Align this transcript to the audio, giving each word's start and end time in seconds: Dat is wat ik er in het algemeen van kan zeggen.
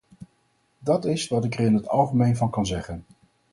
Dat 0.79 1.05
is 1.05 1.27
wat 1.27 1.43
ik 1.45 1.53
er 1.53 1.65
in 1.65 1.73
het 1.73 1.87
algemeen 1.87 2.35
van 2.37 2.49
kan 2.49 2.65
zeggen. 2.65 3.05